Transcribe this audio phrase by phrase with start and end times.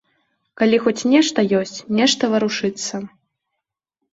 [0.61, 2.95] Калі хоць нешта ёсць, нешта варушыцца.